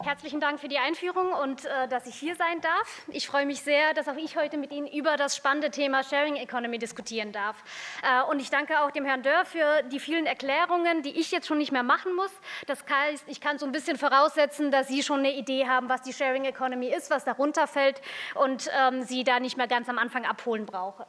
Herzlichen 0.00 0.38
Dank 0.38 0.60
für 0.60 0.68
die 0.68 0.78
Einführung 0.78 1.32
und 1.32 1.64
äh, 1.64 1.88
dass 1.88 2.06
ich 2.06 2.14
hier 2.14 2.36
sein 2.36 2.60
darf. 2.60 3.02
Ich 3.08 3.26
freue 3.26 3.46
mich 3.46 3.62
sehr, 3.62 3.94
dass 3.94 4.06
auch 4.06 4.16
ich 4.16 4.36
heute 4.36 4.56
mit 4.56 4.70
Ihnen 4.70 4.86
über 4.86 5.16
das 5.16 5.36
spannende 5.36 5.72
Thema 5.72 6.04
Sharing 6.04 6.36
Economy 6.36 6.78
diskutieren 6.78 7.32
darf. 7.32 7.56
Äh, 8.04 8.22
und 8.30 8.40
ich 8.40 8.48
danke 8.48 8.80
auch 8.80 8.92
dem 8.92 9.04
Herrn 9.04 9.24
Dörr 9.24 9.44
für 9.44 9.82
die 9.90 9.98
vielen 9.98 10.26
Erklärungen, 10.26 11.02
die 11.02 11.18
ich 11.18 11.32
jetzt 11.32 11.48
schon 11.48 11.58
nicht 11.58 11.72
mehr 11.72 11.82
machen 11.82 12.14
muss. 12.14 12.30
Das 12.68 12.84
heißt, 12.88 13.24
ich 13.26 13.40
kann 13.40 13.58
so 13.58 13.66
ein 13.66 13.72
bisschen 13.72 13.98
voraussetzen, 13.98 14.70
dass 14.70 14.86
Sie 14.86 15.02
schon 15.02 15.18
eine 15.18 15.32
Idee 15.32 15.66
haben, 15.66 15.88
was 15.88 16.02
die 16.02 16.12
Sharing 16.12 16.44
Economy 16.44 16.94
ist, 16.94 17.10
was 17.10 17.24
darunter 17.24 17.66
fällt 17.66 18.00
und 18.36 18.70
ähm, 18.80 19.02
Sie 19.02 19.24
da 19.24 19.40
nicht 19.40 19.56
mehr 19.56 19.66
ganz 19.66 19.88
am 19.88 19.98
Anfang 19.98 20.24
abholen 20.24 20.64
brauche. 20.64 21.06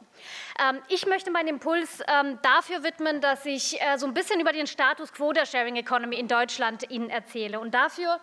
Ähm, 0.58 0.82
ich 0.88 1.06
möchte 1.06 1.30
meinen 1.30 1.48
Impuls 1.48 2.02
ähm, 2.08 2.40
dafür 2.42 2.82
widmen, 2.82 3.20
dass 3.20 3.46
ich 3.46 3.80
äh, 3.80 3.98
so 3.98 4.06
ein 4.06 4.14
bisschen 4.14 4.40
über 4.40 4.52
den 4.52 4.66
Status 4.66 5.12
quo 5.12 5.32
der 5.32 5.46
Sharing 5.46 5.76
Economy 5.76 6.16
in 6.16 6.26
Deutschland 6.26 6.90
Ihnen 6.90 7.08
erzähle. 7.08 7.60
Und 7.60 7.72
dafür 7.72 8.18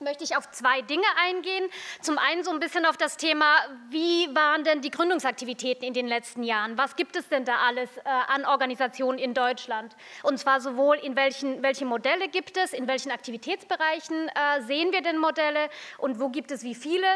möchte 0.00 0.22
ich 0.22 0.36
auf 0.36 0.48
zwei 0.52 0.80
Dinge 0.82 1.06
eingehen. 1.26 1.68
Zum 2.02 2.18
einen 2.18 2.44
so 2.44 2.52
ein 2.52 2.60
bisschen 2.60 2.86
auf 2.86 2.96
das 2.96 3.16
Thema, 3.16 3.56
wie 3.88 4.32
waren 4.32 4.62
denn 4.62 4.80
die 4.80 4.92
Gründungsaktivitäten 4.92 5.84
in 5.84 5.92
den 5.92 6.06
letzten 6.06 6.44
Jahren? 6.44 6.78
Was 6.78 6.94
gibt 6.94 7.16
es 7.16 7.28
denn 7.28 7.44
da 7.44 7.56
alles 7.66 7.96
äh, 7.96 8.02
an 8.28 8.44
Organisationen 8.44 9.18
in 9.18 9.34
Deutschland? 9.34 9.96
Und 10.22 10.38
zwar 10.38 10.60
sowohl 10.60 10.98
in 10.98 11.16
welchen 11.16 11.64
welche 11.64 11.84
Modelle 11.84 12.28
gibt 12.28 12.56
es, 12.56 12.74
in 12.74 12.86
welchen 12.86 13.10
Aktivitätsbereichen 13.10 14.28
äh, 14.28 14.62
sehen 14.62 14.92
wir 14.92 15.02
denn 15.02 15.18
Modelle 15.18 15.68
und 15.98 16.20
wo 16.20 16.28
gibt 16.28 16.52
es 16.52 16.62
wie 16.62 16.76
viele, 16.76 17.08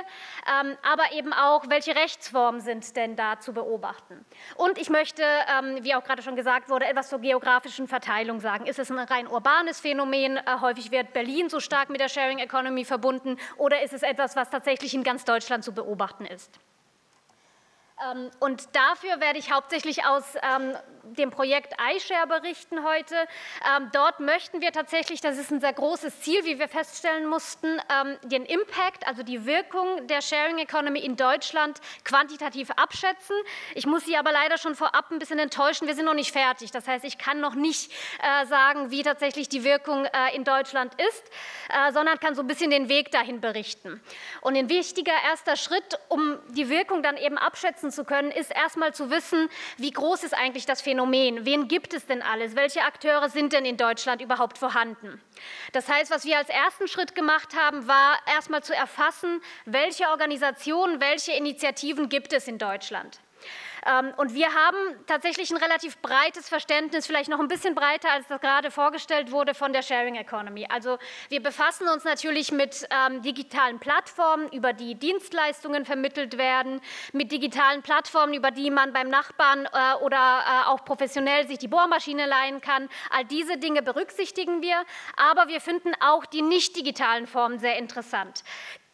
ähm, 0.61 0.77
aber 0.83 1.13
eben 1.13 1.33
auch, 1.33 1.67
welche 1.69 1.95
Rechtsformen 1.95 2.61
sind 2.61 2.97
denn 2.97 3.15
da 3.15 3.39
zu 3.39 3.53
beobachten? 3.53 4.25
Und 4.57 4.77
ich 4.77 4.91
möchte, 4.91 5.23
ähm, 5.23 5.85
wie 5.85 5.95
auch 5.95 6.03
gerade 6.03 6.23
schon 6.23 6.35
gesagt 6.35 6.69
wurde, 6.69 6.87
etwas 6.87 7.11
zur 7.11 7.21
geografischen 7.21 7.87
Verteilung 7.87 8.41
sagen. 8.41 8.67
Ist 8.67 8.81
es 8.81 8.91
ein 8.91 8.99
rein 8.99 9.29
urbanes 9.29 9.79
Phänomen? 9.79 10.37
Äh, 10.37 10.43
häufig 10.61 10.91
wird 10.91 11.13
Berlin 11.13 11.49
so 11.49 11.61
stark 11.61 11.89
mit 11.89 12.01
der 12.01 12.09
Sharing 12.09 12.41
Economy 12.41 12.72
Economy 12.73 12.85
verbunden 12.85 13.37
oder 13.59 13.83
ist 13.83 13.93
es 13.93 14.03
etwas, 14.03 14.37
was 14.37 14.51
tatsächlich 14.51 14.95
in 14.95 15.05
ganz 15.05 15.25
Deutschland 15.25 15.65
zu 15.65 15.73
beobachten 15.73 16.25
ist? 16.25 16.51
Ähm, 18.11 18.31
und 18.41 18.75
dafür 18.75 19.21
werde 19.21 19.39
ich 19.39 19.53
hauptsächlich 19.53 20.05
aus 20.05 20.25
ähm, 20.43 20.77
dem 21.03 21.31
Projekt 21.31 21.75
iShare 21.95 22.27
berichten 22.27 22.85
heute. 22.85 23.15
Ähm, 23.77 23.91
dort 23.93 24.21
möchten 24.21 24.61
wir 24.61 24.73
tatsächlich, 24.73 25.21
das 25.21 25.39
ist 25.39 25.51
ein 25.51 25.61
sehr 25.61 25.73
großes 25.73 26.21
Ziel, 26.21 26.45
wie 26.45 26.59
wir 26.59 26.69
feststellen 26.69 27.27
mussten, 27.27 27.81
den 28.25 28.45
Impact, 28.45 29.07
also 29.07 29.23
die 29.23 29.45
Wirkung 29.47 30.07
der 30.07 30.23
Sharing 30.23 30.59
Economy 30.59 31.01
in 31.01 31.17
Deutschland 31.17 31.81
quantitativ 32.05 32.71
abschätzen. 32.71 33.37
Ich 33.75 33.87
muss 33.87 34.05
Sie 34.05 34.17
aber 34.17 34.33
leider 34.33 34.59
schon 34.59 34.75
vorab 34.75 35.11
ein 35.11 35.19
bisschen 35.19 35.39
enttäuschen, 35.39 35.87
wir 35.87 35.95
sind 35.95 36.05
noch 36.05 36.15
nicht 36.15 36.33
fertig. 36.33 36.71
Das 36.71 36.87
heißt, 36.87 37.05
ich 37.05 37.19
kann 37.19 37.41
noch 37.41 37.55
nicht 37.55 37.93
äh, 38.23 38.47
sagen, 38.47 38.91
wie 38.91 39.03
tatsächlich 39.03 39.49
die 39.49 39.65
Wirkung 39.65 40.05
äh, 40.05 40.35
in 40.35 40.45
Deutschland 40.45 40.95
ist, 40.95 41.25
äh, 41.69 41.93
sondern 41.93 42.19
kann 42.21 42.35
so 42.35 42.43
ein 42.43 42.47
bisschen 42.47 42.71
den 42.71 42.89
Weg 42.89 43.11
dahin 43.11 43.41
berichten. 43.41 44.01
Und 44.41 44.57
ein 44.57 44.69
wichtiger 44.69 45.13
erster 45.29 45.57
Schritt, 45.57 45.99
um 46.09 46.39
die 46.51 46.69
Wirkung 46.69 47.03
dann 47.03 47.17
eben 47.17 47.39
abschätzen 47.39 47.91
zu 47.91 48.05
können, 48.05 48.31
ist 48.31 48.51
erstmal 48.51 48.95
zu 48.95 49.11
wissen, 49.11 49.49
wie 49.77 49.91
groß 49.91 50.25
ist 50.25 50.35
eigentlich 50.35 50.67
das 50.67 50.81
Phänomen? 50.81 50.92
Wen 50.99 51.69
gibt 51.69 51.95
es 51.95 52.07
denn 52.07 52.23
alles? 52.23 52.55
Welche 52.55 52.83
Akteure 52.83 53.29
sind 53.31 53.53
denn 53.53 53.65
in 53.65 53.77
Deutschland 53.77 54.21
überhaupt 54.21 54.59
vorhanden? 54.59 55.21
Das 55.73 55.89
heißt, 55.89 56.11
was 56.11 56.25
wir 56.25 56.37
als 56.37 56.49
ersten 56.51 56.87
Schritt 56.87 57.15
gemacht 57.15 57.57
haben, 57.57 57.89
war 57.89 58.19
erstmal 58.33 58.63
zu 58.63 58.75
erfassen, 58.75 59.41
welche 59.65 60.09
Organisationen, 60.09 61.01
welche 61.01 61.33
Initiativen 61.33 62.09
gibt 62.09 62.33
es 62.33 62.47
in 62.47 62.59
Deutschland. 62.59 63.21
Ähm, 63.87 64.13
und 64.17 64.35
wir 64.35 64.53
haben 64.55 64.77
tatsächlich 65.07 65.51
ein 65.51 65.57
relativ 65.57 65.99
breites 65.99 66.49
Verständnis, 66.49 67.07
vielleicht 67.07 67.29
noch 67.29 67.41
ein 67.41 67.49
bisschen 67.49 67.75
breiter, 67.75 68.11
als 68.13 68.29
das 68.29 68.41
gerade 68.41 68.71
vorgestellt 68.71 69.31
wurde 69.33 69.55
von 69.55 69.73
der 69.73 69.83
Sharing 69.83 70.15
Economy. 70.15 70.67
Also 70.69 70.99
wir 71.29 71.43
befassen 71.43 71.89
uns 71.89 72.05
natürlich 72.05 72.53
mit 72.53 72.87
ähm, 72.91 73.23
digitalen 73.23 73.79
Plattformen, 73.79 74.49
über 74.53 74.73
die 74.73 74.95
Dienstleistungen 74.95 75.85
vermittelt 75.85 76.39
werden, 76.39 76.81
mit 77.13 77.33
digitalen 77.33 77.83
Plattformen, 77.83 78.35
über 78.35 78.51
die 78.51 78.71
man 78.71 78.93
beim 78.93 79.09
Nachbarn 79.09 79.67
äh, 79.67 80.03
oder 80.03 80.17
äh, 80.17 80.69
auch 80.69 80.85
professionell 80.85 81.47
sich 81.47 81.59
die 81.59 81.69
Bohrmaschine 81.69 82.27
leihen 82.27 82.61
kann. 82.61 82.89
All 83.11 83.25
diese 83.25 83.59
Dinge 83.59 83.83
berücksichtigen 83.83 84.63
wir, 84.63 84.85
aber 85.17 85.49
wir 85.49 85.61
finden 85.61 85.93
auch 86.01 86.25
die 86.27 86.43
nicht 86.43 86.77
digitalen 86.77 87.27
Formen 87.27 87.59
sehr 87.59 87.77
interessant. 87.79 88.45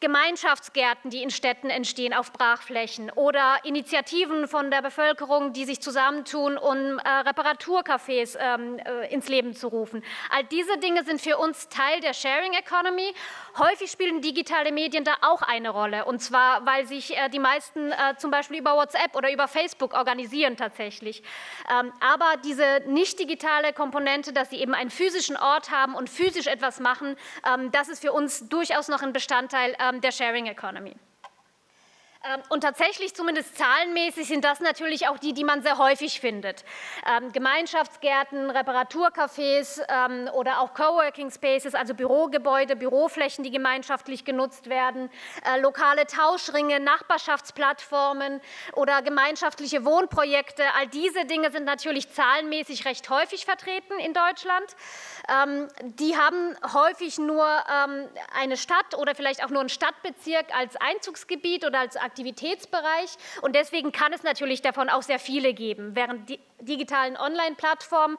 Gemeinschaftsgärten, 0.00 1.10
die 1.10 1.24
in 1.24 1.30
Städten 1.30 1.70
entstehen 1.70 2.14
auf 2.14 2.32
Brachflächen 2.32 3.10
oder 3.10 3.56
Initiativen 3.64 4.46
von 4.46 4.70
der 4.70 4.80
Bevölkerung, 4.80 5.52
die 5.52 5.64
sich 5.64 5.82
zusammentun, 5.82 6.56
um 6.56 7.00
äh, 7.00 7.02
Reparaturcafés 7.02 8.38
ähm, 8.38 8.78
äh, 8.78 9.12
ins 9.12 9.28
Leben 9.28 9.54
zu 9.54 9.66
rufen. 9.66 10.04
All 10.30 10.44
diese 10.44 10.78
Dinge 10.78 11.02
sind 11.02 11.20
für 11.20 11.36
uns 11.36 11.68
Teil 11.68 12.00
der 12.00 12.14
Sharing 12.14 12.52
Economy. 12.52 13.12
Häufig 13.58 13.90
spielen 13.90 14.20
digitale 14.20 14.70
Medien 14.70 15.02
da 15.02 15.14
auch 15.22 15.42
eine 15.42 15.70
Rolle 15.70 16.04
und 16.04 16.20
zwar, 16.20 16.64
weil 16.64 16.86
sich 16.86 17.16
äh, 17.16 17.28
die 17.28 17.40
meisten 17.40 17.90
äh, 17.90 18.16
zum 18.18 18.30
Beispiel 18.30 18.58
über 18.58 18.76
WhatsApp 18.76 19.16
oder 19.16 19.32
über 19.32 19.48
Facebook 19.48 19.94
organisieren 19.94 20.56
tatsächlich. 20.56 21.24
Ähm, 21.68 21.92
aber 21.98 22.36
diese 22.44 22.84
nicht 22.86 23.18
digitale 23.18 23.72
Komponente, 23.72 24.32
dass 24.32 24.50
sie 24.50 24.60
eben 24.60 24.74
einen 24.74 24.90
physischen 24.90 25.36
Ort 25.36 25.72
haben 25.72 25.96
und 25.96 26.08
physisch 26.08 26.46
etwas 26.46 26.78
machen, 26.78 27.16
ähm, 27.52 27.72
das 27.72 27.88
ist 27.88 28.00
für 28.00 28.12
uns 28.12 28.48
durchaus 28.48 28.86
noch 28.86 29.02
ein 29.02 29.12
Bestandteil 29.12 29.74
äh, 29.80 29.87
ähm, 29.88 30.00
der 30.00 30.12
Sharing 30.12 30.46
Economy. 30.46 30.94
Ähm, 32.24 32.42
und 32.48 32.62
tatsächlich, 32.62 33.14
zumindest 33.14 33.56
zahlenmäßig, 33.56 34.26
sind 34.26 34.44
das 34.44 34.58
natürlich 34.58 35.06
auch 35.06 35.18
die, 35.18 35.32
die 35.32 35.44
man 35.44 35.62
sehr 35.62 35.78
häufig 35.78 36.20
findet. 36.20 36.64
Ähm, 37.06 37.30
Gemeinschaftsgärten, 37.30 38.50
Reparaturcafés 38.50 39.80
ähm, 39.88 40.28
oder 40.32 40.60
auch 40.60 40.74
Coworking 40.74 41.30
Spaces, 41.30 41.76
also 41.76 41.94
Bürogebäude, 41.94 42.74
Büroflächen, 42.74 43.44
die 43.44 43.52
gemeinschaftlich 43.52 44.24
genutzt 44.24 44.68
werden, 44.68 45.10
äh, 45.44 45.60
lokale 45.60 46.06
Tauschringe, 46.06 46.80
Nachbarschaftsplattformen 46.80 48.40
oder 48.72 49.00
gemeinschaftliche 49.02 49.84
Wohnprojekte. 49.84 50.64
All 50.76 50.88
diese 50.88 51.24
Dinge 51.24 51.52
sind 51.52 51.66
natürlich 51.66 52.10
zahlenmäßig 52.10 52.84
recht 52.84 53.08
häufig 53.10 53.44
vertreten 53.44 53.96
in 54.00 54.12
Deutschland. 54.12 54.74
Ähm, 55.28 55.68
die 55.82 56.16
haben 56.16 56.56
häufig 56.72 57.18
nur 57.18 57.46
ähm, 57.46 58.08
eine 58.34 58.56
Stadt 58.56 58.96
oder 58.96 59.14
vielleicht 59.14 59.44
auch 59.44 59.50
nur 59.50 59.60
einen 59.60 59.68
Stadtbezirk 59.68 60.46
als 60.52 60.74
Einzugsgebiet 60.76 61.64
oder 61.64 61.78
als 61.78 61.96
Aktivitätsbereich. 62.08 63.16
Und 63.42 63.54
deswegen 63.54 63.92
kann 63.92 64.12
es 64.12 64.22
natürlich 64.22 64.62
davon 64.62 64.88
auch 64.88 65.02
sehr 65.02 65.18
viele 65.18 65.54
geben, 65.54 65.94
während 65.94 66.28
die 66.28 66.40
digitalen 66.60 67.16
Online-Plattformen 67.16 68.16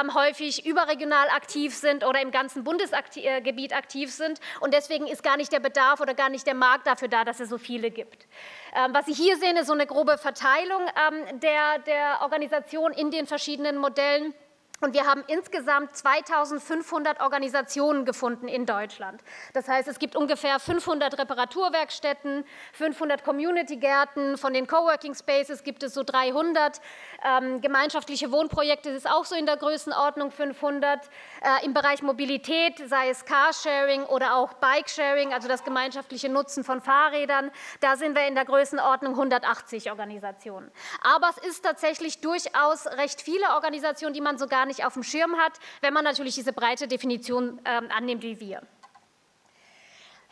ähm, 0.00 0.14
häufig 0.14 0.64
überregional 0.64 1.28
aktiv 1.30 1.74
sind 1.74 2.04
oder 2.04 2.20
im 2.20 2.30
ganzen 2.30 2.62
Bundesgebiet 2.62 3.74
aktiv 3.74 4.12
sind. 4.12 4.40
Und 4.60 4.74
deswegen 4.74 5.06
ist 5.06 5.22
gar 5.22 5.36
nicht 5.36 5.52
der 5.52 5.60
Bedarf 5.60 6.00
oder 6.00 6.14
gar 6.14 6.28
nicht 6.28 6.46
der 6.46 6.54
Markt 6.54 6.86
dafür 6.86 7.08
da, 7.08 7.24
dass 7.24 7.40
es 7.40 7.48
so 7.48 7.58
viele 7.58 7.90
gibt. 7.90 8.26
Ähm, 8.74 8.94
was 8.94 9.06
Sie 9.06 9.14
hier 9.14 9.36
sehen, 9.38 9.56
ist 9.56 9.66
so 9.66 9.72
eine 9.72 9.86
grobe 9.86 10.18
Verteilung 10.18 10.82
ähm, 10.82 11.40
der, 11.40 11.78
der 11.80 12.18
Organisation 12.22 12.92
in 12.92 13.10
den 13.10 13.26
verschiedenen 13.26 13.78
Modellen. 13.78 14.34
Und 14.82 14.94
wir 14.94 15.06
haben 15.06 15.22
insgesamt 15.26 15.94
2500 15.94 17.20
Organisationen 17.20 18.06
gefunden 18.06 18.48
in 18.48 18.64
Deutschland. 18.64 19.22
Das 19.52 19.68
heißt, 19.68 19.86
es 19.88 19.98
gibt 19.98 20.16
ungefähr 20.16 20.58
500 20.58 21.18
Reparaturwerkstätten, 21.18 22.44
500 22.72 23.22
Community-Gärten. 23.22 24.38
Von 24.38 24.54
den 24.54 24.66
Coworking 24.66 25.14
Spaces 25.14 25.64
gibt 25.64 25.82
es 25.82 25.92
so 25.92 26.02
300. 26.02 26.80
Ähm, 27.22 27.60
gemeinschaftliche 27.60 28.32
Wohnprojekte 28.32 28.88
ist 28.88 29.06
auch 29.06 29.26
so 29.26 29.34
in 29.34 29.44
der 29.44 29.58
Größenordnung 29.58 30.30
500. 30.30 31.10
Äh, 31.42 31.66
Im 31.66 31.74
Bereich 31.74 32.00
Mobilität, 32.00 32.78
sei 32.88 33.10
es 33.10 33.26
Carsharing 33.26 34.04
oder 34.04 34.36
auch 34.36 34.54
Bikesharing, 34.54 35.34
also 35.34 35.46
das 35.46 35.62
gemeinschaftliche 35.62 36.30
Nutzen 36.30 36.64
von 36.64 36.80
Fahrrädern, 36.80 37.50
da 37.80 37.96
sind 37.96 38.16
wir 38.16 38.26
in 38.26 38.34
der 38.34 38.46
Größenordnung 38.46 39.12
180 39.12 39.90
Organisationen. 39.90 40.70
Aber 41.02 41.28
es 41.28 41.50
ist 41.50 41.64
tatsächlich 41.64 42.22
durchaus 42.22 42.86
recht 42.86 43.20
viele 43.20 43.50
Organisationen, 43.50 44.14
die 44.14 44.22
man 44.22 44.38
so 44.38 44.46
gar 44.46 44.64
nicht 44.64 44.69
nicht 44.70 44.84
auf 44.84 44.94
dem 44.94 45.02
Schirm 45.02 45.36
hat, 45.36 45.52
wenn 45.82 45.92
man 45.92 46.04
natürlich 46.04 46.34
diese 46.34 46.52
breite 46.52 46.88
Definition 46.88 47.60
ähm, 47.64 47.88
annimmt 47.90 48.22
wie 48.22 48.40
wir. 48.40 48.62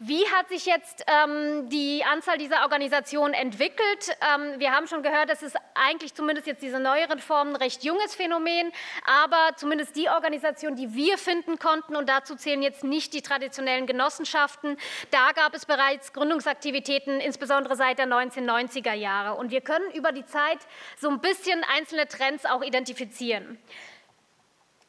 Wie 0.01 0.25
hat 0.29 0.49
sich 0.49 0.65
jetzt 0.65 1.05
ähm, 1.09 1.69
die 1.71 2.05
Anzahl 2.05 2.39
dieser 2.39 2.63
Organisationen 2.63 3.35
entwickelt? 3.35 4.17
Ähm, 4.33 4.61
wir 4.61 4.71
haben 4.71 4.87
schon 4.87 5.03
gehört, 5.03 5.29
das 5.29 5.43
ist 5.43 5.57
eigentlich 5.75 6.15
zumindest 6.15 6.47
jetzt 6.47 6.63
diese 6.63 6.79
neueren 6.79 7.19
Formen 7.19 7.55
ein 7.55 7.57
recht 7.57 7.83
junges 7.83 8.15
Phänomen, 8.15 8.71
aber 9.05 9.57
zumindest 9.57 9.97
die 9.97 10.09
Organisationen, 10.09 10.77
die 10.77 10.95
wir 10.95 11.19
finden 11.19 11.59
konnten, 11.59 11.97
und 11.97 12.09
dazu 12.09 12.37
zählen 12.37 12.63
jetzt 12.63 12.85
nicht 12.85 13.13
die 13.13 13.23
traditionellen 13.23 13.89
Genossenschaften, 13.89 14.77
da 15.11 15.33
gab 15.33 15.53
es 15.57 15.67
bereits 15.67 16.13
Gründungsaktivitäten, 16.13 17.19
insbesondere 17.19 17.75
seit 17.75 17.99
der 17.99 18.07
1990er 18.07 18.95
Jahre. 18.95 19.37
Und 19.37 19.51
wir 19.51 19.63
können 19.63 19.91
über 19.95 20.13
die 20.13 20.27
Zeit 20.27 20.59
so 20.97 21.09
ein 21.09 21.21
bisschen 21.21 21.65
einzelne 21.77 22.07
Trends 22.07 22.45
auch 22.47 22.63
identifizieren. 22.63 23.59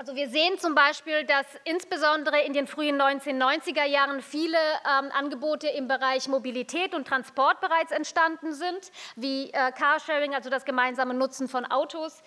Also 0.01 0.15
wir 0.15 0.29
sehen 0.29 0.57
zum 0.57 0.75
Beispiel, 0.75 1.25
dass 1.25 1.45
insbesondere 1.65 2.39
in 2.43 2.53
den 2.53 2.67
frühen 2.67 3.01
1990er 3.01 3.83
Jahren 3.83 4.21
viele 4.21 4.57
ähm, 4.57 5.11
Angebote 5.11 5.67
im 5.67 5.89
Bereich 5.89 6.29
Mobilität 6.29 6.95
und 6.95 7.05
Transport 7.05 7.59
bereits 7.59 7.91
entstanden 7.91 8.53
sind, 8.53 8.93
wie 9.17 9.49
äh, 9.51 9.73
Carsharing, 9.73 10.33
also 10.33 10.49
das 10.49 10.63
gemeinsame 10.63 11.13
Nutzen 11.13 11.49
von 11.49 11.65
Autos, 11.65 12.23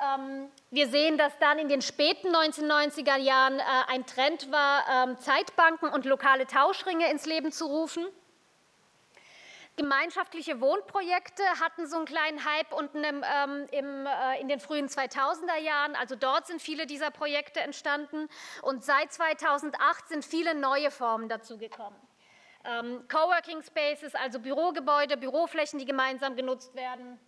Ähm, 0.00 0.48
wir 0.70 0.86
sehen, 0.86 1.18
dass 1.18 1.36
dann 1.38 1.58
in 1.58 1.68
den 1.68 1.82
späten 1.82 2.28
1990er 2.28 3.16
Jahren 3.16 3.58
äh, 3.58 3.62
ein 3.88 4.06
Trend 4.06 4.52
war, 4.52 4.84
ähm, 4.88 5.18
Zeitbanken 5.18 5.88
und 5.88 6.04
lokale 6.04 6.46
Tauschringe 6.46 7.10
ins 7.10 7.26
Leben 7.26 7.50
zu 7.50 7.66
rufen. 7.66 8.06
Gemeinschaftliche 9.78 10.60
Wohnprojekte 10.60 11.44
hatten 11.60 11.86
so 11.86 11.98
einen 11.98 12.04
kleinen 12.04 12.44
Hype 12.44 12.72
unten 12.72 13.04
im, 13.04 13.24
ähm, 13.24 13.66
im, 13.70 14.06
äh, 14.06 14.40
in 14.40 14.48
den 14.48 14.58
frühen 14.58 14.88
2000er 14.88 15.56
Jahren. 15.56 15.94
Also 15.94 16.16
dort 16.16 16.48
sind 16.48 16.60
viele 16.60 16.84
dieser 16.84 17.12
Projekte 17.12 17.60
entstanden. 17.60 18.28
Und 18.62 18.84
seit 18.84 19.12
2008 19.12 20.08
sind 20.08 20.24
viele 20.24 20.56
neue 20.56 20.90
Formen 20.90 21.28
dazugekommen. 21.28 21.96
Ähm, 22.64 23.06
Coworking 23.08 23.62
Spaces, 23.62 24.16
also 24.16 24.40
Bürogebäude, 24.40 25.16
Büroflächen, 25.16 25.78
die 25.78 25.84
gemeinsam 25.84 26.34
genutzt 26.34 26.74
werden. 26.74 27.20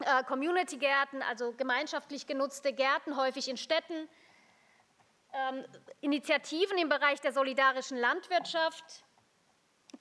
Äh, 0.00 0.24
Community-Gärten, 0.24 1.22
also 1.22 1.52
gemeinschaftlich 1.52 2.26
genutzte 2.26 2.74
Gärten, 2.74 3.16
häufig 3.16 3.48
in 3.48 3.56
Städten. 3.56 4.10
Ähm, 5.32 5.64
Initiativen 6.02 6.76
im 6.76 6.90
Bereich 6.90 7.22
der 7.22 7.32
solidarischen 7.32 7.96
Landwirtschaft 7.96 9.03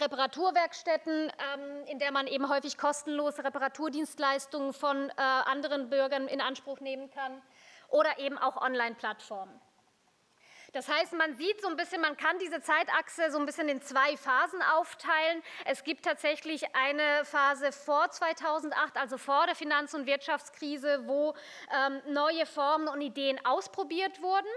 Reparaturwerkstätten, 0.01 1.31
ähm, 1.31 1.85
in 1.87 1.99
der 1.99 2.11
man 2.11 2.27
eben 2.27 2.49
häufig 2.49 2.77
kostenlose 2.77 3.43
Reparaturdienstleistungen 3.43 4.73
von 4.73 5.09
äh, 5.09 5.13
anderen 5.17 5.89
Bürgern 5.89 6.27
in 6.27 6.41
Anspruch 6.41 6.79
nehmen 6.79 7.09
kann 7.11 7.41
oder 7.89 8.19
eben 8.19 8.37
auch 8.37 8.57
Online-Plattformen. 8.57 9.59
Das 10.73 10.87
heißt, 10.87 11.13
man 11.13 11.35
sieht 11.35 11.61
so 11.61 11.67
ein 11.67 11.77
bisschen, 11.77 12.01
man 12.01 12.17
kann 12.17 12.39
diese 12.39 12.59
Zeitachse 12.59 13.29
so 13.29 13.37
ein 13.37 13.45
bisschen 13.45 13.69
in 13.69 13.79
zwei 13.83 14.17
Phasen 14.17 14.59
aufteilen. 14.75 15.43
Es 15.65 15.83
gibt 15.83 16.03
tatsächlich 16.03 16.75
eine 16.75 17.23
Phase 17.25 17.71
vor 17.71 18.09
2008, 18.09 18.97
also 18.97 19.19
vor 19.19 19.45
der 19.45 19.53
Finanz- 19.53 19.93
und 19.93 20.07
Wirtschaftskrise, 20.07 21.03
wo 21.05 21.35
ähm, 21.71 22.01
neue 22.11 22.47
Formen 22.47 22.87
und 22.87 23.01
Ideen 23.01 23.39
ausprobiert 23.45 24.23
wurden. 24.23 24.47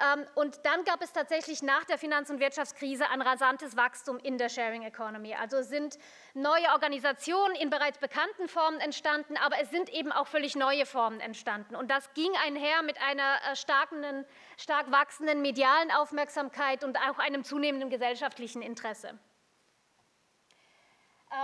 Ähm, 0.00 0.26
und 0.34 0.64
dann 0.64 0.84
gab 0.84 1.02
es 1.02 1.12
tatsächlich 1.12 1.62
nach 1.62 1.84
der 1.84 1.98
Finanz- 1.98 2.30
und 2.30 2.38
Wirtschaftskrise 2.40 3.08
ein 3.10 3.20
rasantes 3.20 3.76
Wachstum 3.76 4.18
in 4.18 4.38
der 4.38 4.48
Sharing 4.48 4.82
Economy. 4.82 5.34
Also 5.34 5.62
sind 5.62 5.98
neue 6.34 6.68
Organisationen 6.72 7.56
in 7.56 7.70
bereits 7.70 7.98
bekannten 7.98 8.48
Formen 8.48 8.80
entstanden, 8.80 9.36
aber 9.36 9.56
es 9.60 9.70
sind 9.70 9.88
eben 9.88 10.12
auch 10.12 10.28
völlig 10.28 10.54
neue 10.54 10.86
Formen 10.86 11.20
entstanden. 11.20 11.74
Und 11.74 11.90
das 11.90 12.12
ging 12.14 12.30
einher 12.44 12.82
mit 12.82 13.00
einer 13.02 13.38
äh, 13.50 13.56
starken, 13.56 14.24
stark 14.56 14.90
wachsenden 14.92 15.42
medialen 15.42 15.90
Aufmerksamkeit 15.90 16.84
und 16.84 16.96
auch 16.98 17.18
einem 17.18 17.42
zunehmenden 17.42 17.90
gesellschaftlichen 17.90 18.62
Interesse. 18.62 19.18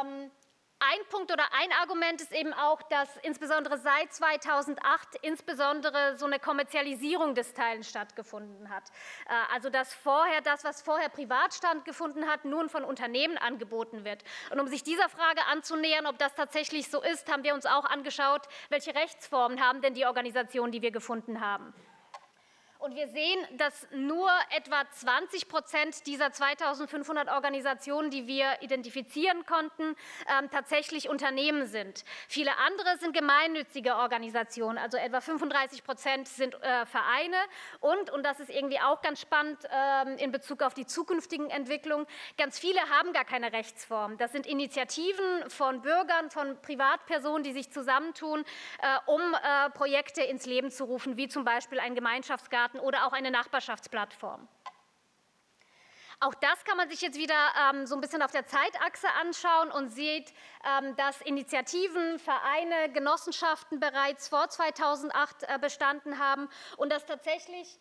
Ähm, 0.00 0.30
ein 0.92 1.06
Punkt 1.08 1.32
oder 1.32 1.44
ein 1.52 1.72
Argument 1.80 2.20
ist 2.20 2.32
eben 2.32 2.52
auch, 2.52 2.82
dass 2.82 3.08
insbesondere 3.22 3.78
seit 3.78 4.12
2008 4.12 5.16
insbesondere 5.22 6.16
so 6.16 6.26
eine 6.26 6.38
Kommerzialisierung 6.38 7.34
des 7.34 7.54
Teilens 7.54 7.88
stattgefunden 7.88 8.70
hat. 8.70 8.84
Äh, 9.26 9.54
also 9.54 9.70
dass 9.70 9.94
vorher 9.94 10.40
das, 10.40 10.64
was 10.64 10.82
vorher 10.82 11.08
privat 11.08 11.54
stattgefunden 11.54 12.28
hat, 12.28 12.44
nun 12.44 12.68
von 12.68 12.84
Unternehmen 12.84 13.38
angeboten 13.38 14.04
wird. 14.04 14.24
Und 14.50 14.60
um 14.60 14.68
sich 14.68 14.82
dieser 14.82 15.08
Frage 15.08 15.40
anzunähern, 15.50 16.06
ob 16.06 16.18
das 16.18 16.34
tatsächlich 16.34 16.90
so 16.90 17.02
ist, 17.02 17.30
haben 17.30 17.44
wir 17.44 17.54
uns 17.54 17.66
auch 17.66 17.84
angeschaut, 17.84 18.42
welche 18.68 18.94
Rechtsformen 18.94 19.62
haben 19.62 19.80
denn 19.80 19.94
die 19.94 20.06
Organisationen, 20.06 20.72
die 20.72 20.82
wir 20.82 20.90
gefunden 20.90 21.40
haben. 21.40 21.72
Und 22.78 22.94
wir 22.94 23.08
sehen, 23.08 23.38
dass 23.56 23.86
nur 23.92 24.30
etwa 24.50 24.82
20 24.90 25.48
Prozent 25.48 26.06
dieser 26.06 26.32
2500 26.32 27.30
Organisationen, 27.30 28.10
die 28.10 28.26
wir 28.26 28.60
identifizieren 28.60 29.46
konnten, 29.46 29.96
ähm, 30.38 30.50
tatsächlich 30.50 31.08
Unternehmen 31.08 31.66
sind. 31.66 32.04
Viele 32.28 32.56
andere 32.58 32.98
sind 32.98 33.14
gemeinnützige 33.14 33.96
Organisationen, 33.96 34.78
also 34.78 34.98
etwa 34.98 35.20
35 35.20 35.84
Prozent 35.84 36.28
sind 36.28 36.54
äh, 36.62 36.84
Vereine. 36.86 37.36
Und, 37.80 38.10
und 38.10 38.22
das 38.22 38.40
ist 38.40 38.50
irgendwie 38.50 38.80
auch 38.80 39.00
ganz 39.02 39.20
spannend 39.20 39.58
ähm, 39.70 40.16
in 40.18 40.32
Bezug 40.32 40.62
auf 40.62 40.74
die 40.74 40.86
zukünftigen 40.86 41.50
Entwicklungen, 41.50 42.06
ganz 42.36 42.58
viele 42.58 42.80
haben 42.90 43.12
gar 43.12 43.24
keine 43.24 43.52
Rechtsform. 43.52 44.18
Das 44.18 44.32
sind 44.32 44.46
Initiativen 44.46 45.48
von 45.48 45.82
Bürgern, 45.82 46.30
von 46.30 46.60
Privatpersonen, 46.60 47.42
die 47.42 47.52
sich 47.52 47.70
zusammentun, 47.70 48.44
äh, 48.80 49.10
um 49.10 49.20
äh, 49.20 49.70
Projekte 49.70 50.22
ins 50.22 50.46
Leben 50.46 50.70
zu 50.70 50.84
rufen, 50.84 51.16
wie 51.16 51.28
zum 51.28 51.44
Beispiel 51.44 51.80
ein 51.80 51.94
Gemeinschaftsgarten 51.94 52.73
Garten 52.74 52.80
oder 52.80 53.06
auch 53.06 53.12
eine 53.12 53.30
Nachbarschaftsplattform. 53.30 54.48
Auch 56.20 56.34
das 56.34 56.64
kann 56.64 56.76
man 56.76 56.88
sich 56.88 57.00
jetzt 57.00 57.18
wieder 57.18 57.34
ähm, 57.70 57.86
so 57.86 57.94
ein 57.96 58.00
bisschen 58.00 58.22
auf 58.22 58.30
der 58.30 58.46
Zeitachse 58.46 59.08
anschauen 59.20 59.70
und 59.72 59.90
sieht, 59.90 60.32
ähm, 60.64 60.94
dass 60.96 61.20
Initiativen, 61.20 62.18
Vereine, 62.18 62.92
Genossenschaften 62.92 63.80
bereits 63.80 64.28
vor 64.28 64.48
2008 64.48 65.42
äh, 65.42 65.58
bestanden 65.58 66.18
haben 66.18 66.48
und 66.76 66.90
dass 66.90 67.04
tatsächlich 67.04 67.78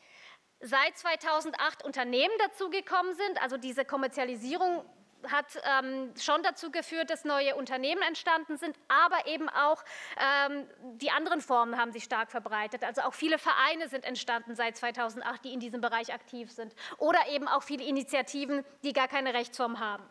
seit 0.59 0.97
2008 0.97 1.85
Unternehmen 1.85 2.33
dazugekommen 2.39 3.13
sind. 3.13 3.41
Also 3.41 3.57
diese 3.57 3.85
Kommerzialisierung 3.85 4.83
hat 5.31 5.45
ähm, 5.63 6.13
schon 6.19 6.43
dazu 6.43 6.71
geführt, 6.71 7.09
dass 7.09 7.25
neue 7.25 7.55
Unternehmen 7.55 8.01
entstanden 8.01 8.57
sind, 8.57 8.75
aber 8.87 9.27
eben 9.27 9.49
auch 9.49 9.83
ähm, 10.17 10.67
die 10.97 11.11
anderen 11.11 11.41
Formen 11.41 11.77
haben 11.77 11.91
sich 11.91 12.03
stark 12.03 12.31
verbreitet. 12.31 12.83
Also 12.83 13.01
auch 13.01 13.13
viele 13.13 13.37
Vereine 13.37 13.87
sind 13.89 14.05
entstanden 14.05 14.55
seit 14.55 14.77
2008, 14.77 15.45
die 15.45 15.53
in 15.53 15.59
diesem 15.59 15.81
Bereich 15.81 16.13
aktiv 16.13 16.51
sind 16.51 16.73
oder 16.97 17.19
eben 17.29 17.47
auch 17.47 17.63
viele 17.63 17.83
Initiativen, 17.83 18.63
die 18.83 18.93
gar 18.93 19.07
keine 19.07 19.33
Rechtsform 19.33 19.79
haben. 19.79 20.03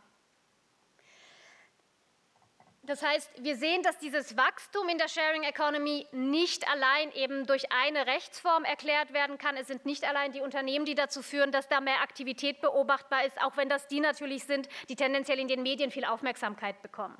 Das 2.84 3.00
heißt, 3.00 3.31
wir 3.38 3.56
sehen, 3.56 3.84
dass 3.84 3.99
dieses 3.99 4.37
Wachstum 4.37 4.88
in 4.88 4.99
der 4.99 5.06
Sharing 5.06 5.44
Economy 5.44 6.05
nicht 6.11 6.69
allein 6.69 7.12
eben 7.12 7.46
durch 7.46 7.70
eine 7.70 8.08
Rechtsform 8.08 8.64
erklärt 8.64 9.12
werden 9.12 9.38
kann. 9.38 9.56
Es 9.56 9.69
sind 9.69 9.87
nicht 9.87 10.05
allein 10.05 10.32
die 10.32 10.40
Unternehmen, 10.40 10.84
die 10.84 10.96
dazu 10.96 11.23
führen, 11.23 11.52
dass 11.52 11.69
da 11.69 11.81
mehr 11.81 12.02
Aktivität 12.02 12.61
beobachtbar 12.61 13.25
ist, 13.25 13.40
auch 13.40 13.56
wenn 13.56 13.69
das 13.69 13.87
die 13.87 14.00
natürlich 14.00 14.44
sind, 14.44 14.69
die 14.88 14.96
tendenziell 14.96 15.38
in 15.38 15.46
den 15.46 15.62
Medien 15.62 15.93
viel 15.93 16.05
Aufmerksamkeit 16.05 16.82
bekommen. 16.82 17.17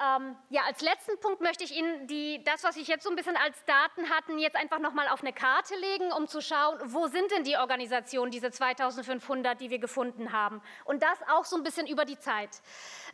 Ähm, 0.00 0.36
ja, 0.48 0.62
als 0.62 0.80
letzten 0.80 1.18
Punkt 1.18 1.40
möchte 1.40 1.64
ich 1.64 1.76
Ihnen 1.76 2.06
die, 2.06 2.42
das, 2.44 2.62
was 2.62 2.76
ich 2.76 2.86
jetzt 2.86 3.02
so 3.02 3.10
ein 3.10 3.16
bisschen 3.16 3.36
als 3.36 3.64
Daten 3.64 4.08
hatten, 4.10 4.38
jetzt 4.38 4.54
einfach 4.54 4.78
nochmal 4.78 5.08
auf 5.08 5.22
eine 5.22 5.32
Karte 5.32 5.74
legen, 5.74 6.12
um 6.12 6.28
zu 6.28 6.40
schauen, 6.40 6.78
wo 6.84 7.08
sind 7.08 7.32
denn 7.32 7.42
die 7.42 7.56
Organisationen, 7.56 8.30
diese 8.30 8.52
2500, 8.52 9.60
die 9.60 9.70
wir 9.70 9.80
gefunden 9.80 10.32
haben. 10.32 10.62
Und 10.84 11.02
das 11.02 11.18
auch 11.32 11.44
so 11.44 11.56
ein 11.56 11.64
bisschen 11.64 11.88
über 11.88 12.04
die 12.04 12.18
Zeit. 12.18 12.50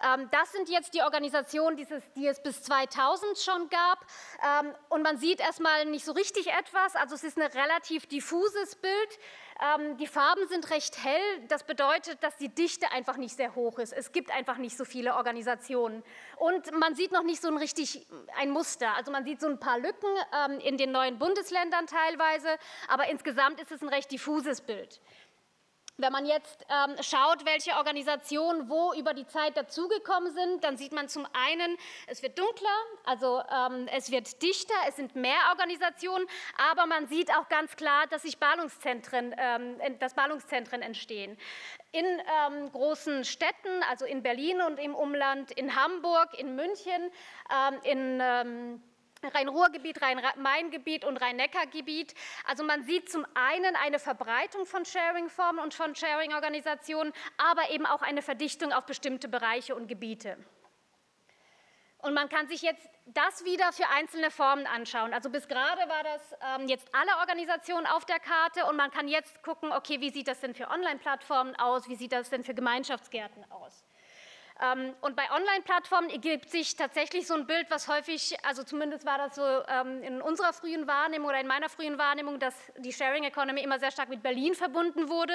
Ähm, 0.04 0.28
das 0.30 0.52
sind 0.52 0.68
jetzt 0.68 0.92
die 0.92 1.00
Organisationen, 1.00 1.78
die 1.78 1.86
es, 1.88 2.12
die 2.16 2.26
es 2.26 2.42
bis 2.42 2.62
2000 2.62 3.38
schon 3.38 3.70
gab. 3.70 4.04
Ähm, 4.60 4.74
und 4.90 5.02
man 5.02 5.16
sieht 5.16 5.40
erstmal 5.40 5.86
nicht 5.86 6.04
so 6.04 6.12
richtig 6.12 6.48
etwas. 6.48 6.96
Also 6.96 7.14
es 7.14 7.24
ist 7.24 7.38
ein 7.38 7.50
relativ 7.50 8.06
diffuses 8.06 8.76
Bild. 8.76 9.18
Ähm, 9.60 9.96
die 9.96 10.06
Farben 10.06 10.46
sind 10.48 10.70
recht 10.70 11.02
hell. 11.04 11.20
Das 11.48 11.64
bedeutet, 11.64 12.22
dass 12.22 12.36
die 12.36 12.48
Dichte 12.48 12.90
einfach 12.90 13.16
nicht 13.16 13.36
sehr 13.36 13.54
hoch 13.54 13.78
ist. 13.78 13.92
Es 13.92 14.12
gibt 14.12 14.30
einfach 14.30 14.58
nicht 14.58 14.76
so 14.76 14.84
viele 14.84 15.14
Organisationen. 15.14 16.02
Und 16.36 16.72
man 16.78 16.94
sieht 16.94 17.12
noch 17.12 17.22
nicht 17.22 17.40
so 17.40 17.48
ein 17.48 17.56
richtig 17.56 18.06
ein 18.36 18.50
Muster. 18.50 18.94
Also 18.94 19.12
man 19.12 19.24
sieht 19.24 19.40
so 19.40 19.46
ein 19.46 19.60
paar 19.60 19.78
Lücken 19.78 20.08
ähm, 20.44 20.58
in 20.58 20.76
den 20.76 20.92
neuen 20.92 21.18
Bundesländern 21.18 21.86
teilweise, 21.86 22.48
aber 22.88 23.08
insgesamt 23.08 23.60
ist 23.60 23.70
es 23.70 23.82
ein 23.82 23.88
recht 23.88 24.10
diffuses 24.10 24.60
Bild. 24.60 25.00
Wenn 25.96 26.10
man 26.10 26.26
jetzt 26.26 26.66
ähm, 26.68 26.96
schaut, 27.02 27.44
welche 27.44 27.76
Organisationen 27.76 28.68
wo 28.68 28.92
über 28.94 29.14
die 29.14 29.28
Zeit 29.28 29.56
dazugekommen 29.56 30.34
sind, 30.34 30.64
dann 30.64 30.76
sieht 30.76 30.92
man 30.92 31.08
zum 31.08 31.24
einen, 31.32 31.76
es 32.08 32.20
wird 32.20 32.36
dunkler, 32.36 32.68
also 33.04 33.40
ähm, 33.48 33.86
es 33.94 34.10
wird 34.10 34.42
dichter, 34.42 34.74
es 34.88 34.96
sind 34.96 35.14
mehr 35.14 35.38
Organisationen, 35.50 36.26
aber 36.72 36.86
man 36.86 37.06
sieht 37.06 37.30
auch 37.30 37.48
ganz 37.48 37.76
klar, 37.76 38.08
dass 38.08 38.22
sich 38.22 38.38
Ballungszentren, 38.38 39.36
ähm, 39.38 39.76
dass 40.00 40.14
Ballungszentren 40.14 40.82
entstehen. 40.82 41.38
In 41.92 42.04
ähm, 42.04 42.72
großen 42.72 43.24
Städten, 43.24 43.84
also 43.88 44.04
in 44.04 44.24
Berlin 44.24 44.62
und 44.62 44.80
im 44.80 44.96
Umland, 44.96 45.52
in 45.52 45.76
Hamburg, 45.76 46.36
in 46.36 46.56
München, 46.56 47.12
ähm, 47.52 47.78
in 47.84 48.18
ähm, 48.20 48.82
Rhein-Ruhr-Gebiet, 49.28 50.00
Rhein-Main-Gebiet 50.02 51.04
und 51.04 51.16
Rhein-Neckar-Gebiet. 51.16 52.14
Also 52.46 52.64
man 52.64 52.84
sieht 52.84 53.10
zum 53.10 53.26
einen 53.34 53.76
eine 53.76 53.98
Verbreitung 53.98 54.66
von 54.66 54.84
Sharing-Formen 54.84 55.62
und 55.62 55.74
von 55.74 55.94
Sharing-Organisationen, 55.94 57.12
aber 57.36 57.70
eben 57.70 57.86
auch 57.86 58.02
eine 58.02 58.22
Verdichtung 58.22 58.72
auf 58.72 58.86
bestimmte 58.86 59.28
Bereiche 59.28 59.74
und 59.74 59.88
Gebiete. 59.88 60.36
Und 61.98 62.12
man 62.12 62.28
kann 62.28 62.48
sich 62.48 62.60
jetzt 62.60 62.86
das 63.06 63.44
wieder 63.46 63.72
für 63.72 63.88
einzelne 63.88 64.30
Formen 64.30 64.66
anschauen. 64.66 65.14
Also 65.14 65.30
bis 65.30 65.48
gerade 65.48 65.88
war 65.88 66.02
das 66.02 66.34
ähm, 66.42 66.68
jetzt 66.68 66.86
alle 66.94 67.18
Organisationen 67.18 67.86
auf 67.86 68.04
der 68.04 68.20
Karte 68.20 68.66
und 68.66 68.76
man 68.76 68.90
kann 68.90 69.08
jetzt 69.08 69.42
gucken, 69.42 69.72
okay, 69.72 70.02
wie 70.02 70.10
sieht 70.10 70.28
das 70.28 70.40
denn 70.40 70.54
für 70.54 70.68
Online-Plattformen 70.68 71.56
aus, 71.56 71.88
wie 71.88 71.96
sieht 71.96 72.12
das 72.12 72.28
denn 72.28 72.44
für 72.44 72.52
Gemeinschaftsgärten 72.52 73.50
aus. 73.50 73.84
Ähm, 74.60 74.94
und 75.00 75.16
bei 75.16 75.28
Online-Plattformen 75.32 76.10
ergibt 76.10 76.48
sich 76.48 76.76
tatsächlich 76.76 77.26
so 77.26 77.34
ein 77.34 77.46
Bild, 77.46 77.70
was 77.70 77.88
häufig, 77.88 78.36
also 78.44 78.62
zumindest 78.62 79.04
war 79.04 79.18
das 79.18 79.34
so 79.34 79.42
ähm, 79.42 80.02
in 80.02 80.22
unserer 80.22 80.52
frühen 80.52 80.86
Wahrnehmung 80.86 81.28
oder 81.28 81.40
in 81.40 81.48
meiner 81.48 81.68
frühen 81.68 81.98
Wahrnehmung, 81.98 82.38
dass 82.38 82.54
die 82.78 82.92
Sharing 82.92 83.24
Economy 83.24 83.62
immer 83.62 83.80
sehr 83.80 83.90
stark 83.90 84.08
mit 84.08 84.22
Berlin 84.22 84.54
verbunden 84.54 85.08
wurde. 85.08 85.32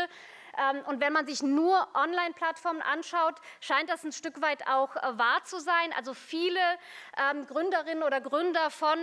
Ähm, 0.58 0.84
und 0.88 1.02
wenn 1.02 1.12
man 1.12 1.26
sich 1.26 1.44
nur 1.44 1.86
Online-Plattformen 1.96 2.82
anschaut, 2.82 3.36
scheint 3.60 3.90
das 3.90 4.06
ein 4.06 4.14
Stück 4.14 4.42
weit 4.42 4.66
auch 4.68 4.96
äh, 4.96 5.18
wahr 5.18 5.44
zu 5.44 5.60
sein. 5.60 5.94
Also 5.98 6.14
viele 6.14 6.60
Gründerinnen 7.48 8.04
oder 8.04 8.22
Gründer 8.22 8.70
von 8.70 8.98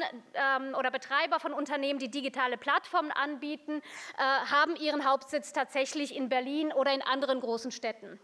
oder 0.78 0.90
Betreiber 0.90 1.38
von 1.40 1.52
Unternehmen, 1.52 1.98
die 1.98 2.10
digitale 2.10 2.56
Plattformen 2.56 3.10
anbieten, 3.10 3.82
äh, 4.16 4.22
haben 4.22 4.76
ihren 4.76 5.04
Hauptsitz 5.04 5.52
tatsächlich 5.52 6.14
in 6.14 6.28
Berlin 6.28 6.72
oder 6.72 6.92
in 6.92 7.02
anderen 7.02 7.40
großen 7.40 7.70
Städten. 7.70 8.18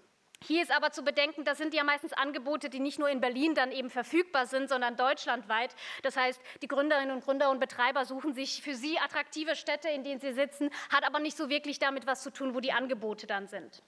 Hier 0.46 0.62
ist 0.62 0.70
aber 0.70 0.90
zu 0.90 1.02
bedenken, 1.02 1.44
das 1.44 1.58
sind 1.58 1.72
ja 1.72 1.84
meistens 1.84 2.12
Angebote, 2.12 2.68
die 2.68 2.80
nicht 2.80 2.98
nur 2.98 3.08
in 3.08 3.20
Berlin 3.20 3.54
dann 3.54 3.70
eben 3.70 3.90
verfügbar 3.90 4.46
sind, 4.46 4.68
sondern 4.68 4.96
deutschlandweit. 4.96 5.74
Das 6.02 6.16
heißt, 6.16 6.40
die 6.62 6.68
Gründerinnen 6.68 7.14
und 7.14 7.24
Gründer 7.24 7.50
und 7.50 7.60
Betreiber 7.60 8.04
suchen 8.04 8.34
sich 8.34 8.62
für 8.62 8.74
sie 8.74 8.98
attraktive 8.98 9.54
Städte, 9.56 9.88
in 9.88 10.04
denen 10.04 10.20
sie 10.20 10.32
sitzen, 10.32 10.70
hat 10.90 11.04
aber 11.06 11.20
nicht 11.20 11.36
so 11.36 11.48
wirklich 11.48 11.78
damit 11.78 12.06
was 12.06 12.22
zu 12.22 12.30
tun, 12.30 12.54
wo 12.54 12.60
die 12.60 12.72
Angebote 12.72 13.26
dann 13.26 13.46
sind. 13.48 13.82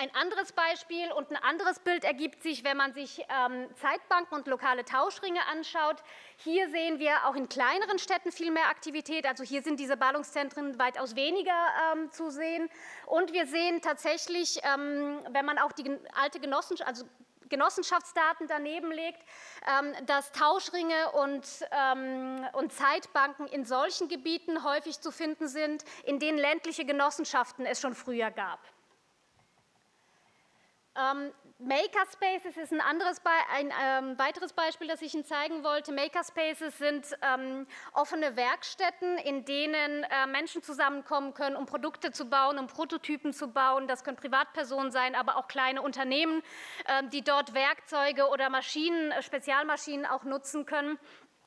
Ein 0.00 0.14
anderes 0.14 0.52
Beispiel 0.52 1.10
und 1.10 1.28
ein 1.32 1.36
anderes 1.38 1.80
Bild 1.80 2.04
ergibt 2.04 2.40
sich, 2.40 2.62
wenn 2.62 2.76
man 2.76 2.94
sich 2.94 3.18
ähm, 3.18 3.66
Zeitbanken 3.74 4.36
und 4.36 4.46
lokale 4.46 4.84
Tauschringe 4.84 5.44
anschaut. 5.50 5.96
Hier 6.36 6.70
sehen 6.70 7.00
wir 7.00 7.26
auch 7.26 7.34
in 7.34 7.48
kleineren 7.48 7.98
Städten 7.98 8.30
viel 8.30 8.52
mehr 8.52 8.68
Aktivität. 8.68 9.26
Also 9.26 9.42
hier 9.42 9.60
sind 9.60 9.80
diese 9.80 9.96
Ballungszentren 9.96 10.78
weitaus 10.78 11.16
weniger 11.16 11.52
ähm, 11.92 12.12
zu 12.12 12.30
sehen. 12.30 12.70
Und 13.06 13.32
wir 13.32 13.48
sehen 13.48 13.82
tatsächlich, 13.82 14.60
ähm, 14.62 15.18
wenn 15.30 15.44
man 15.44 15.58
auch 15.58 15.72
die 15.72 15.90
alte 16.14 16.38
Genossenschaft, 16.38 16.88
also 16.88 17.04
Genossenschaftsdaten 17.48 18.46
daneben 18.46 18.92
legt, 18.92 19.20
ähm, 19.66 19.94
dass 20.06 20.30
Tauschringe 20.30 21.10
und, 21.10 21.44
ähm, 21.72 22.46
und, 22.52 22.72
Zeitbanken 22.72 23.48
in 23.48 23.64
solchen 23.64 24.06
Gebieten 24.06 24.62
häufig 24.62 25.00
zu 25.00 25.10
finden 25.10 25.48
sind, 25.48 25.82
in 26.04 26.20
denen 26.20 26.38
ländliche 26.38 26.84
Genossenschaften 26.84 27.66
es 27.66 27.80
schon 27.80 27.96
früher 27.96 28.30
gab. 28.30 28.60
Ähm, 30.98 31.32
Makerspaces 31.60 32.56
ist 32.56 32.72
ein, 32.72 32.80
anderes 32.80 33.20
ein 33.52 33.72
ähm, 33.82 34.18
weiteres 34.18 34.52
Beispiel, 34.52 34.86
das 34.86 35.02
ich 35.02 35.14
Ihnen 35.14 35.24
zeigen 35.24 35.64
wollte. 35.64 35.90
Makerspaces 35.92 36.78
sind 36.78 37.06
ähm, 37.20 37.66
offene 37.94 38.36
Werkstätten, 38.36 39.18
in 39.18 39.44
denen 39.44 40.04
äh, 40.04 40.26
Menschen 40.28 40.62
zusammenkommen 40.62 41.34
können, 41.34 41.56
um 41.56 41.66
Produkte 41.66 42.12
zu 42.12 42.26
bauen, 42.26 42.58
um 42.58 42.68
Prototypen 42.68 43.32
zu 43.32 43.48
bauen. 43.48 43.88
Das 43.88 44.04
können 44.04 44.16
Privatpersonen 44.16 44.92
sein, 44.92 45.16
aber 45.16 45.36
auch 45.36 45.48
kleine 45.48 45.82
Unternehmen, 45.82 46.42
äh, 46.86 47.02
die 47.08 47.22
dort 47.22 47.54
Werkzeuge 47.54 48.28
oder 48.28 48.50
Maschinen, 48.50 49.10
äh, 49.10 49.22
Spezialmaschinen 49.22 50.06
auch 50.06 50.22
nutzen 50.22 50.64
können. 50.64 50.96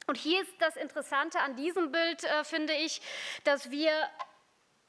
Und 0.07 0.17
hier 0.17 0.41
ist 0.41 0.53
das 0.59 0.75
Interessante 0.75 1.39
an 1.39 1.55
diesem 1.55 1.91
Bild, 1.91 2.23
äh, 2.25 2.43
finde 2.43 2.73
ich, 2.73 3.01
dass 3.45 3.71
wir 3.71 3.91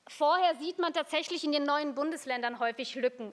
Vorher 0.08 0.56
sieht 0.56 0.80
man 0.80 0.92
tatsächlich 0.92 1.44
in 1.44 1.52
den 1.52 1.62
neuen 1.62 1.94
Bundesländern 1.94 2.58
häufig 2.58 2.96
Lücken. 2.96 3.32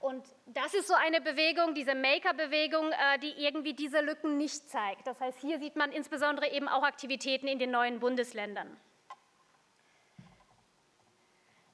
Und 0.00 0.24
das 0.46 0.74
ist 0.74 0.88
so 0.88 0.94
eine 0.94 1.20
Bewegung, 1.20 1.74
diese 1.74 1.94
Maker-Bewegung, 1.94 2.92
äh, 2.92 3.18
die 3.18 3.32
irgendwie 3.32 3.74
diese 3.74 4.00
Lücken 4.00 4.36
nicht 4.36 4.68
zeigt. 4.68 5.06
Das 5.06 5.20
heißt, 5.20 5.38
hier 5.40 5.58
sieht 5.58 5.76
man 5.76 5.92
insbesondere 5.92 6.50
eben 6.50 6.68
auch 6.68 6.82
Aktivitäten 6.82 7.48
in 7.48 7.58
den 7.58 7.70
neuen 7.70 8.00
Bundesländern. 8.00 8.76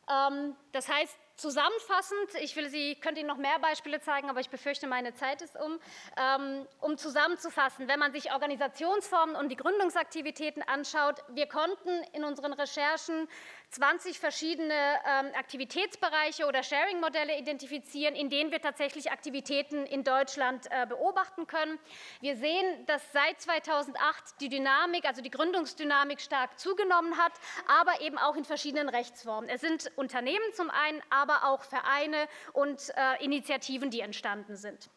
Ähm, 0.08 0.56
das 0.72 0.88
heißt, 0.88 1.18
Zusammenfassend, 1.42 2.34
ich 2.40 2.54
will 2.54 2.68
Sie, 2.68 2.94
könnte 2.94 3.20
Ihnen 3.20 3.28
noch 3.28 3.36
mehr 3.36 3.58
Beispiele 3.58 4.00
zeigen, 4.00 4.30
aber 4.30 4.38
ich 4.38 4.50
befürchte, 4.50 4.86
meine 4.86 5.14
Zeit 5.14 5.42
ist 5.42 5.56
um. 5.56 5.80
Ähm, 6.16 6.66
um 6.80 6.96
zusammenzufassen, 6.96 7.88
wenn 7.88 7.98
man 7.98 8.12
sich 8.12 8.32
Organisationsformen 8.32 9.34
und 9.34 9.48
die 9.48 9.56
Gründungsaktivitäten 9.56 10.62
anschaut, 10.62 11.24
wir 11.30 11.46
konnten 11.48 11.90
in 12.12 12.22
unseren 12.22 12.52
Recherchen 12.52 13.28
20 13.72 14.20
verschiedene 14.20 14.74
ähm, 14.74 15.30
Aktivitätsbereiche 15.34 16.46
oder 16.46 16.62
Sharing-Modelle 16.62 17.38
identifizieren, 17.38 18.14
in 18.14 18.28
denen 18.28 18.52
wir 18.52 18.60
tatsächlich 18.60 19.10
Aktivitäten 19.10 19.86
in 19.86 20.04
Deutschland 20.04 20.66
äh, 20.70 20.86
beobachten 20.86 21.46
können. 21.46 21.78
Wir 22.20 22.36
sehen, 22.36 22.84
dass 22.86 23.02
seit 23.12 23.40
2008 23.40 24.40
die 24.42 24.50
Dynamik, 24.50 25.06
also 25.06 25.22
die 25.22 25.30
Gründungsdynamik 25.30 26.20
stark 26.20 26.58
zugenommen 26.58 27.16
hat, 27.16 27.32
aber 27.66 28.02
eben 28.02 28.18
auch 28.18 28.36
in 28.36 28.44
verschiedenen 28.44 28.90
Rechtsformen. 28.90 29.48
Es 29.48 29.62
sind 29.62 29.90
Unternehmen 29.96 30.52
zum 30.54 30.68
einen, 30.68 31.02
aber 31.08 31.44
auch 31.48 31.64
Vereine 31.64 32.28
und 32.52 32.92
äh, 32.94 33.24
Initiativen, 33.24 33.90
die 33.90 34.00
entstanden 34.00 34.56
sind. 34.56 34.90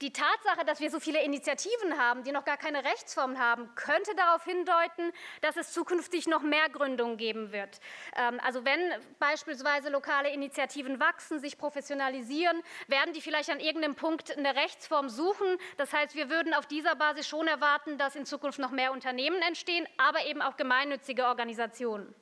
Die 0.00 0.12
Tatsache, 0.12 0.64
dass 0.64 0.80
wir 0.80 0.90
so 0.90 0.98
viele 0.98 1.22
Initiativen 1.22 1.96
haben, 1.96 2.24
die 2.24 2.32
noch 2.32 2.44
gar 2.44 2.56
keine 2.56 2.84
Rechtsform 2.84 3.38
haben, 3.38 3.72
könnte 3.76 4.14
darauf 4.16 4.42
hindeuten, 4.44 5.12
dass 5.42 5.56
es 5.56 5.72
zukünftig 5.72 6.26
noch 6.26 6.42
mehr 6.42 6.68
Gründungen 6.68 7.16
geben 7.16 7.52
wird. 7.52 7.78
Ähm, 8.16 8.40
also 8.42 8.64
wenn 8.64 8.80
beispielsweise 9.20 9.90
lokale 9.90 10.30
Initiativen 10.30 10.98
wachsen, 10.98 11.38
sich 11.38 11.56
professionalisieren, 11.56 12.60
werden 12.88 13.12
die 13.12 13.20
vielleicht 13.20 13.50
an 13.50 13.60
irgendeinem 13.60 13.94
Punkt 13.94 14.36
eine 14.36 14.56
Rechtsform 14.56 15.08
suchen. 15.08 15.56
Das 15.76 15.92
heißt, 15.92 16.16
wir 16.16 16.28
würden 16.28 16.52
auf 16.52 16.66
dieser 16.66 16.96
Basis 16.96 17.28
schon 17.28 17.46
erwarten, 17.46 17.96
dass 17.96 18.16
in 18.16 18.26
Zukunft 18.26 18.58
noch 18.58 18.72
mehr 18.72 18.90
Unternehmen 18.90 19.40
entstehen, 19.42 19.86
aber 19.98 20.26
eben 20.26 20.42
auch 20.42 20.56
gemeinnützige 20.56 21.26
Organisationen. 21.26 22.12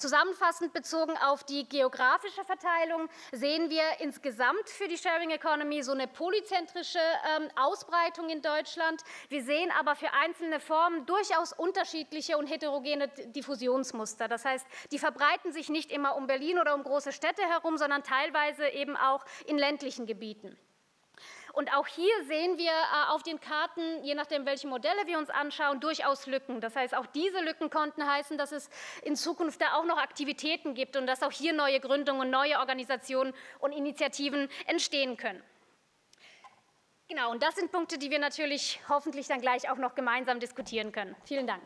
Zusammenfassend 0.00 0.72
bezogen 0.72 1.14
auf 1.18 1.44
die 1.44 1.68
geografische 1.68 2.42
Verteilung 2.44 3.10
sehen 3.32 3.68
wir 3.68 3.82
insgesamt 3.98 4.66
für 4.70 4.88
die 4.88 4.96
Sharing 4.96 5.28
Economy 5.28 5.82
so 5.82 5.92
eine 5.92 6.08
polyzentrische 6.08 6.98
ähm, 7.36 7.48
Ausbreitung 7.54 8.30
in 8.30 8.40
Deutschland. 8.40 9.02
Wir 9.28 9.44
sehen 9.44 9.70
aber 9.78 9.94
für 9.96 10.10
einzelne 10.14 10.58
Formen 10.58 11.04
durchaus 11.04 11.52
unterschiedliche 11.52 12.38
und 12.38 12.46
heterogene 12.46 13.08
Diffusionsmuster. 13.08 14.26
Das 14.26 14.46
heißt, 14.46 14.66
die 14.90 14.98
verbreiten 14.98 15.52
sich 15.52 15.68
nicht 15.68 15.92
immer 15.92 16.16
um 16.16 16.26
Berlin 16.26 16.58
oder 16.58 16.74
um 16.74 16.82
große 16.82 17.12
Städte 17.12 17.42
herum, 17.42 17.76
sondern 17.76 18.02
teilweise 18.02 18.68
eben 18.68 18.96
auch 18.96 19.26
in 19.46 19.58
ländlichen 19.58 20.06
Gebieten. 20.06 20.56
Und 21.52 21.72
auch 21.74 21.86
hier 21.86 22.12
sehen 22.26 22.58
wir 22.58 22.70
äh, 22.70 23.10
auf 23.10 23.22
den 23.22 23.40
Karten, 23.40 24.02
je 24.02 24.14
nachdem, 24.14 24.46
welche 24.46 24.66
Modelle 24.66 25.06
wir 25.06 25.18
uns 25.18 25.30
anschauen, 25.30 25.80
durchaus 25.80 26.26
Lücken. 26.26 26.60
Das 26.60 26.76
heißt, 26.76 26.94
auch 26.94 27.06
diese 27.06 27.40
Lücken 27.40 27.70
konnten 27.70 28.06
heißen, 28.06 28.38
dass 28.38 28.52
es 28.52 28.70
in 29.02 29.16
Zukunft 29.16 29.60
da 29.60 29.74
auch 29.74 29.84
noch 29.84 29.98
Aktivitäten 29.98 30.74
gibt 30.74 30.96
und 30.96 31.06
dass 31.06 31.22
auch 31.22 31.32
hier 31.32 31.52
neue 31.52 31.80
Gründungen, 31.80 32.30
neue 32.30 32.58
Organisationen 32.58 33.34
und 33.58 33.72
Initiativen 33.72 34.48
entstehen 34.66 35.16
können. 35.16 35.42
Genau, 37.08 37.32
und 37.32 37.42
das 37.42 37.56
sind 37.56 37.72
Punkte, 37.72 37.98
die 37.98 38.10
wir 38.10 38.20
natürlich 38.20 38.80
hoffentlich 38.88 39.26
dann 39.26 39.40
gleich 39.40 39.68
auch 39.68 39.78
noch 39.78 39.96
gemeinsam 39.96 40.38
diskutieren 40.38 40.92
können. 40.92 41.16
Vielen 41.24 41.46
Dank. 41.46 41.62